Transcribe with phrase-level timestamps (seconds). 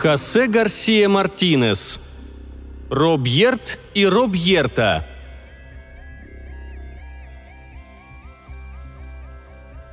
[0.00, 2.00] Хосе Гарсия Мартинес.
[2.88, 5.06] Робьерт и Робьерта.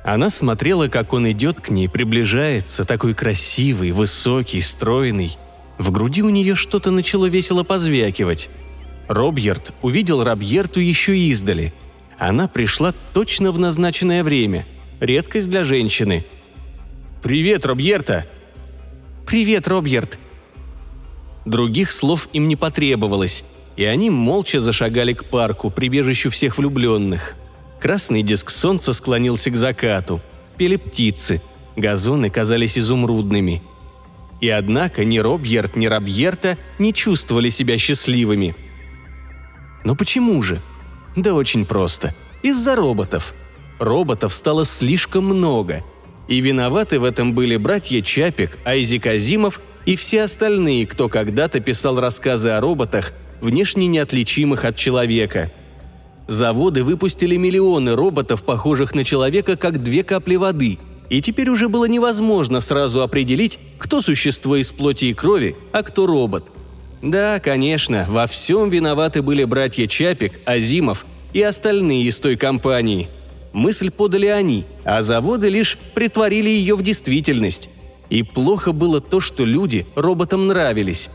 [0.02, 5.36] Она смотрела, как он идет к ней, приближается, такой красивый, высокий, стройный.
[5.76, 8.48] В груди у нее что-то начало весело позвякивать.
[9.08, 11.74] Робьерт увидел Робьерту еще издали.
[12.18, 14.66] Она пришла точно в назначенное время.
[15.00, 16.24] Редкость для женщины.
[17.22, 18.24] «Привет, Робьерта!»
[19.28, 20.18] «Привет, Робьерт!»
[21.44, 23.44] Других слов им не потребовалось,
[23.76, 27.34] и они молча зашагали к парку, прибежищу всех влюбленных.
[27.78, 30.22] Красный диск солнца склонился к закату.
[30.56, 31.42] Пели птицы.
[31.76, 33.62] Газоны казались изумрудными.
[34.40, 38.56] И однако ни Робьерт, ни Робьерта не чувствовали себя счастливыми.
[39.84, 40.62] Но почему же?
[41.16, 42.14] Да очень просто.
[42.42, 43.34] Из-за роботов.
[43.78, 45.84] Роботов стало слишком много–
[46.28, 51.98] и виноваты в этом были братья Чапик, Айзек Азимов и все остальные, кто когда-то писал
[51.98, 55.50] рассказы о роботах, внешне неотличимых от человека.
[56.28, 61.86] Заводы выпустили миллионы роботов, похожих на человека, как две капли воды, и теперь уже было
[61.86, 66.52] невозможно сразу определить, кто существо из плоти и крови, а кто робот.
[67.00, 73.08] Да, конечно, во всем виноваты были братья Чапик, Азимов и остальные из той компании–
[73.58, 77.68] Мысль подали они, а заводы лишь притворили ее в действительность.
[78.08, 81.10] И плохо было то, что люди роботам нравились.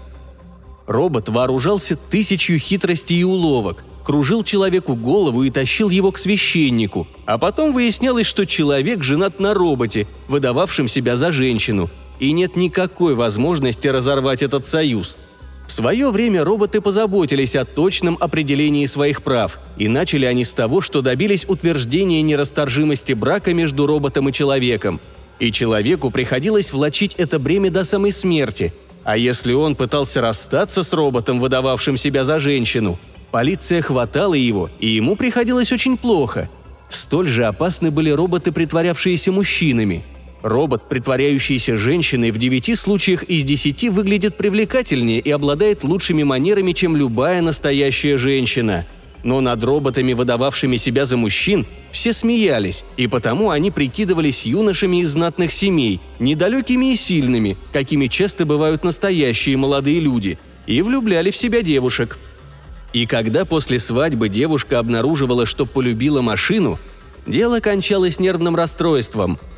[0.85, 7.37] Робот вооружался тысячью хитростей и уловок, кружил человеку голову и тащил его к священнику, а
[7.37, 13.87] потом выяснялось, что человек женат на роботе, выдававшем себя за женщину, и нет никакой возможности
[13.87, 15.17] разорвать этот союз–
[15.67, 20.81] в свое время роботы позаботились о точном определении своих прав, и начали они с того,
[20.81, 24.99] что добились утверждения нерасторжимости брака между роботом и человеком.
[25.39, 28.73] И человеку приходилось влачить это бремя до самой смерти,
[29.03, 32.99] а если он пытался расстаться с роботом, выдававшим себя за женщину,
[33.31, 36.49] полиция хватала его, и ему приходилось очень плохо.
[36.89, 40.03] Столь же опасны были роботы, притворявшиеся мужчинами–
[40.43, 46.97] Робот, притворяющийся женщиной, в девяти случаях из десяти выглядит привлекательнее и обладает лучшими манерами, чем
[46.97, 48.85] любая настоящая женщина.
[49.23, 55.11] Но над роботами, выдававшими себя за мужчин, все смеялись, и потому они прикидывались юношами из
[55.11, 60.37] знатных семей, недалекими и сильными, какими часто бывают настоящие молодые люди,
[60.67, 62.19] и влюбляли в себя девушек.
[62.91, 66.79] И когда после свадьбы девушка обнаруживала, что полюбила машину,
[67.25, 69.39] дело кончалось нервным расстройством–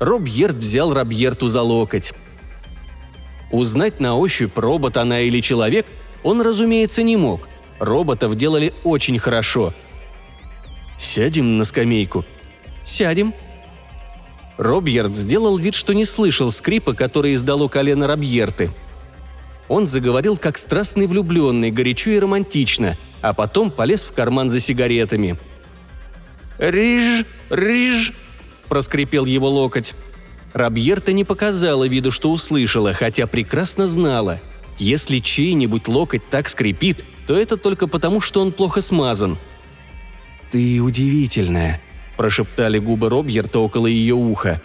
[0.00, 2.12] Робьерт взял Робьерту за локоть.
[3.50, 5.86] Узнать на ощупь, робот она или человек,
[6.22, 7.48] он, разумеется, не мог.
[7.78, 9.72] Роботов делали очень хорошо.
[10.98, 12.24] «Сядем на скамейку?»
[12.84, 13.32] «Сядем».
[14.56, 18.72] Робьерт сделал вид, что не слышал скрипа, который издало колено Робьерты.
[19.68, 25.38] Он заговорил как страстный влюбленный, горячо и романтично, а потом полез в карман за сигаретами.
[26.58, 28.12] «Риж, риж»,–
[28.68, 29.94] проскрипел его локоть.
[30.52, 34.40] Рабьерта не показала виду, что услышала, хотя прекрасно знала.
[34.78, 39.38] Если чей-нибудь локоть так скрипит, то это только потому, что он плохо смазан.
[40.50, 41.80] «Ты удивительная»,–
[42.16, 44.62] прошептали губы Робьерта около ее уха.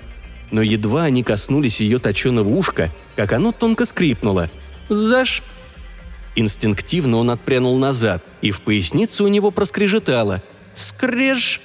[0.51, 4.49] Но едва они коснулись ее точеного ушка, как оно тонко скрипнуло.
[4.87, 5.43] «Заш!»
[6.35, 10.41] Инстинктивно он отпрянул назад, и в пояснице у него проскрежетало.
[10.73, 11.59] «Скреж!»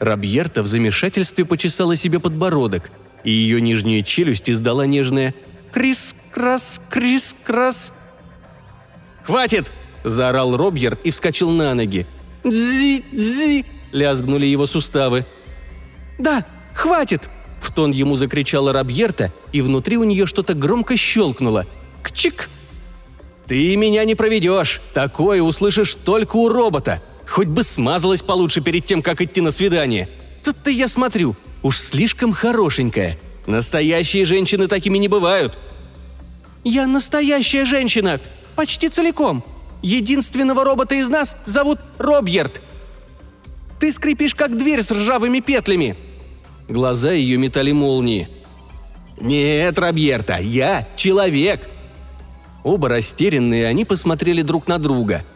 [0.00, 2.90] Рабьерта в замешательстве почесала себе подбородок,
[3.24, 5.34] и ее нижняя челюсть издала нежное
[5.72, 7.92] «Крис-крас, крис-крас».
[9.24, 9.70] «Хватит!»–
[10.04, 12.06] заорал Робьерт и вскочил на ноги.
[12.44, 15.26] «Дзи-дзи!»– лязгнули его суставы.
[16.18, 17.28] «Да, хватит!»–
[17.60, 21.66] в тон ему закричала Рабьерта, и внутри у нее что-то громко щелкнуло.
[22.02, 22.48] «Кчик!»
[23.46, 24.80] «Ты меня не проведешь!
[24.94, 30.08] Такое услышишь только у робота!» Хоть бы смазалась получше перед тем, как идти на свидание.
[30.42, 33.18] Тут-то я смотрю, уж слишком хорошенькая.
[33.46, 35.58] Настоящие женщины такими не бывают.
[36.64, 38.20] Я настоящая женщина,
[38.56, 39.44] почти целиком.
[39.82, 42.62] Единственного робота из нас зовут Робьерт.
[43.78, 45.96] Ты скрипишь, как дверь с ржавыми петлями.
[46.68, 48.28] Глаза ее метали молнии.
[49.20, 51.68] «Нет, Робьерта, я человек!»
[52.62, 55.24] Оба растерянные, они посмотрели друг на друга–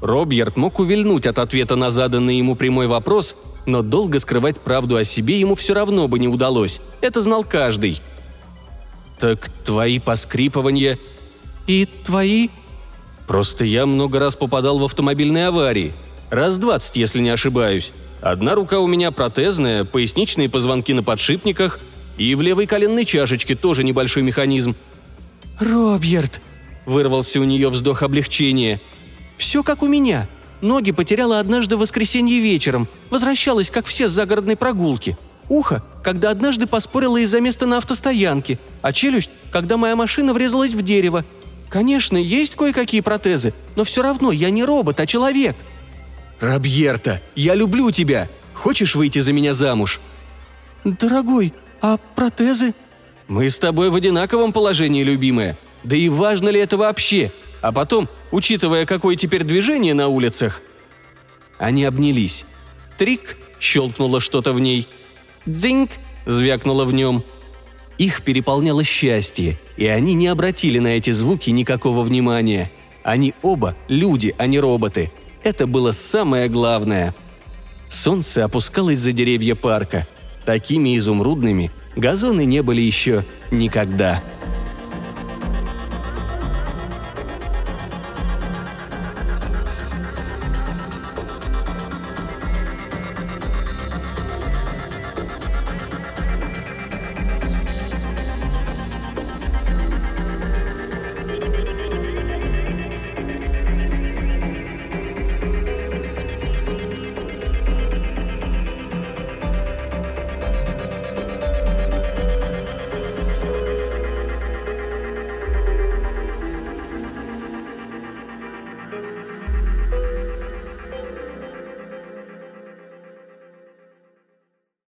[0.00, 5.04] Робьерт мог увильнуть от ответа на заданный ему прямой вопрос, но долго скрывать правду о
[5.04, 6.80] себе ему все равно бы не удалось.
[7.00, 8.00] Это знал каждый.
[9.18, 10.98] «Так твои поскрипывания...»
[11.66, 12.48] «И твои...»
[13.26, 15.94] «Просто я много раз попадал в автомобильные аварии.
[16.30, 17.92] Раз двадцать, если не ошибаюсь.
[18.20, 21.80] Одна рука у меня протезная, поясничные позвонки на подшипниках.
[22.18, 24.74] И в левой коленной чашечке тоже небольшой механизм.
[25.58, 26.40] «Роберт!»–
[26.86, 28.80] вырвался у нее вздох облегчения.
[29.36, 30.28] «Все как у меня.
[30.60, 32.88] Ноги потеряла однажды в воскресенье вечером.
[33.10, 35.16] Возвращалась, как все с загородной прогулки.
[35.48, 38.58] Ухо, когда однажды поспорила из-за места на автостоянке.
[38.82, 41.24] А челюсть, когда моя машина врезалась в дерево.
[41.68, 45.56] Конечно, есть кое-какие протезы, но все равно я не робот, а человек».
[46.40, 48.28] «Робьерта, я люблю тебя.
[48.54, 50.00] Хочешь выйти за меня замуж?»
[50.84, 52.74] «Дорогой, а протезы?»
[53.28, 55.58] «Мы с тобой в одинаковом положении, любимая.
[55.82, 57.32] Да и важно ли это вообще?
[57.60, 60.62] А потом, учитывая, какое теперь движение на улицах...»
[61.58, 62.44] Они обнялись.
[62.98, 64.88] Трик щелкнуло что-то в ней.
[65.46, 65.90] «Дзиньк!»–
[66.26, 67.24] звякнуло в нем.
[67.98, 72.70] Их переполняло счастье, и они не обратили на эти звуки никакого внимания.
[73.02, 75.10] Они оба люди, а не роботы.
[75.42, 77.14] Это было самое главное.
[77.88, 80.06] Солнце опускалось за деревья парка.
[80.44, 84.22] Такими изумрудными газоны не были еще никогда.